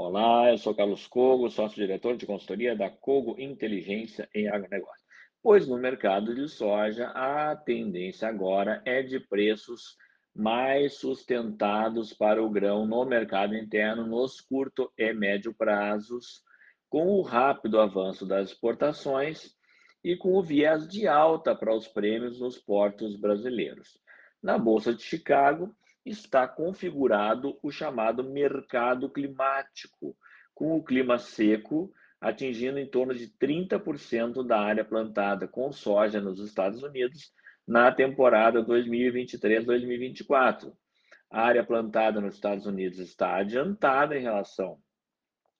[0.00, 5.04] Olá, eu sou Carlos Cogo, sócio-diretor de consultoria da Cogo Inteligência em Agronegócio.
[5.42, 9.96] Pois no mercado de soja, a tendência agora é de preços
[10.32, 16.44] mais sustentados para o grão no mercado interno nos curto e médio prazos,
[16.88, 19.52] com o rápido avanço das exportações
[20.04, 23.98] e com o viés de alta para os prêmios nos portos brasileiros.
[24.40, 25.74] Na Bolsa de Chicago,
[26.08, 30.16] está configurado o chamado mercado climático,
[30.54, 36.40] com o clima seco atingindo em torno de 30% da área plantada com soja nos
[36.40, 37.32] Estados Unidos
[37.66, 40.72] na temporada 2023-2024.
[41.30, 44.78] A área plantada nos Estados Unidos está adiantada em relação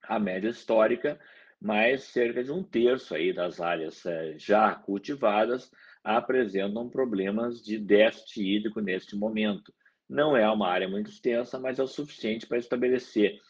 [0.02, 1.20] à média histórica,
[1.60, 5.70] mas cerca de um terço aí das áreas eh, já cultivadas
[6.02, 9.72] apresentam problemas de déficit hídrico neste momento.
[10.08, 13.40] Não é uma área muito extensa, mas é o suficiente para estabelecer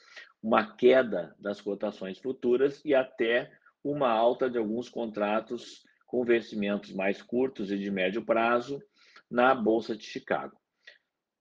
[0.42, 3.50] uma queda das cotações futuras e até
[3.82, 8.82] uma alta de alguns contratos com vencimentos mais curtos e de médio prazo
[9.30, 10.58] na Bolsa de Chicago.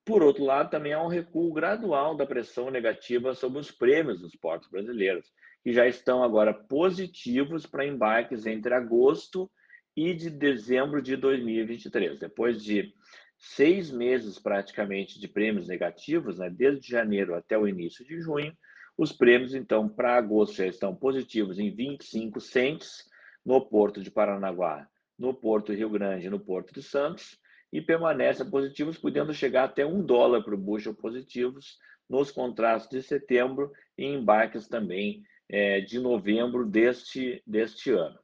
[0.06, 4.36] Por outro lado, também há um recuo gradual da pressão negativa sobre os prêmios dos
[4.36, 5.32] portos brasileiros,
[5.64, 9.52] que já estão agora positivos para embarques entre agosto
[9.96, 12.20] e de dezembro de 2023.
[12.20, 12.94] Depois de
[13.38, 18.56] seis meses praticamente de prêmios negativos, né, desde janeiro até o início de junho.
[18.98, 23.06] Os prêmios, então, para agosto já estão positivos em 25 centes
[23.46, 27.40] no Porto de Paranaguá, no Porto Rio Grande no Porto de Santos,
[27.72, 31.78] e permanecem positivos, podendo chegar até um dólar para o bushel positivos
[32.10, 38.18] nos contratos de setembro e embarques também é, de novembro deste, deste ano.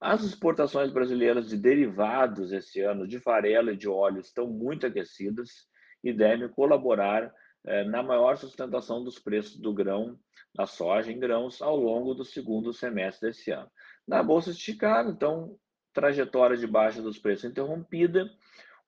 [0.00, 5.66] As exportações brasileiras de derivados esse ano de farelo e de óleo estão muito aquecidas
[6.02, 7.32] e devem colaborar
[7.66, 10.18] eh, na maior sustentação dos preços do grão,
[10.54, 13.70] da soja em grãos, ao longo do segundo semestre desse ano.
[14.06, 15.56] Na Bolsa de Chicago, então,
[15.92, 18.30] trajetória de baixa dos preços interrompida,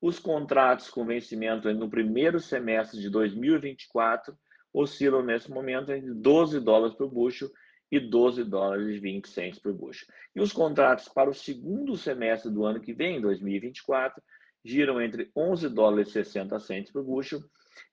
[0.00, 4.36] os contratos com vencimento no primeiro semestre de 2024
[4.72, 7.48] oscilam nesse momento entre 12 dólares por bushel
[7.90, 10.08] e 12 dólares e 20 centos por bushel.
[10.34, 14.22] E os contratos para o segundo semestre do ano que vem, 2024,
[14.64, 17.40] giram entre 11 dólares e 60 centos por bushel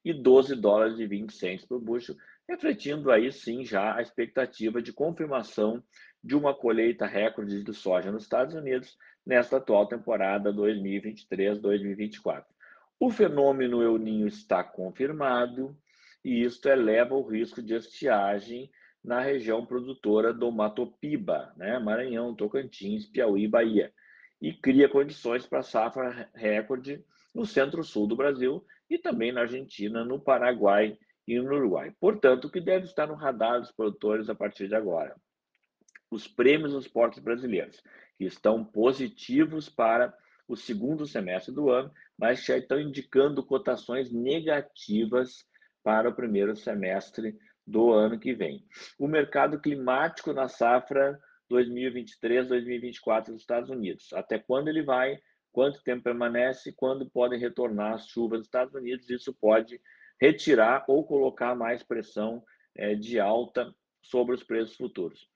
[0.04, 2.16] e 12 dólares e 20 centos por bushel,
[2.48, 5.84] refletindo aí sim já a expectativa de confirmação
[6.24, 12.46] de uma colheita recorde de soja nos Estados Unidos nesta atual temporada 2023-2024.
[13.00, 15.78] O fenômeno El Ninho está confirmado
[16.24, 18.72] e isto eleva o risco de estiagem
[19.04, 21.78] na região produtora do Matopiba, né?
[21.78, 23.94] Maranhão, Tocantins, Piauí, Bahia,
[24.42, 27.04] e cria condições para safra recorde
[27.34, 30.98] no centro-sul do Brasil e também na Argentina, no Paraguai
[31.28, 31.94] e no Uruguai.
[32.00, 35.16] Portanto, o que deve estar no radar dos produtores a partir de agora?
[36.12, 37.82] Os prêmios dos portos brasileiros,
[38.18, 40.14] que estão positivos para
[40.48, 45.46] o segundo semestre do ano, mas já estão indicando cotações negativas
[45.84, 47.36] para o primeiro semestre
[47.66, 48.66] do ano que vem.
[48.98, 51.20] O mercado climático na safra
[51.52, 54.12] 2023-2024 dos Estados Unidos.
[54.14, 55.20] Até quando ele vai,
[55.52, 59.80] quanto tempo permanece, quando podem retornar as chuvas dos Estados Unidos, isso pode
[60.20, 62.44] retirar ou colocar mais pressão
[62.76, 65.30] é, de alta sobre os preços futuros.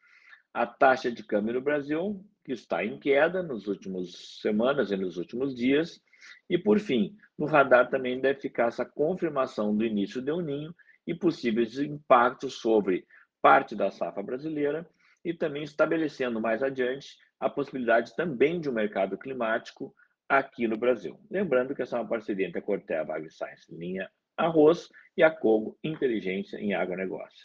[0.54, 5.18] A taxa de câmbio no Brasil, que está em queda nos últimos semanas e nos
[5.18, 6.02] últimos dias.
[6.50, 10.74] E, por fim, no radar também deve ficar essa confirmação do início do Ninho
[11.08, 13.08] e possíveis impactos sobre
[13.42, 14.88] parte da safra brasileira
[15.24, 19.96] e também estabelecendo mais adiante a possibilidade também de um mercado climático
[20.28, 21.20] aqui no Brasil.
[21.32, 25.78] Lembrando que essa é uma parceria entre a Corteva AgriScience Linha Arroz e a Cogo
[25.84, 27.44] Inteligência em Agronegócio.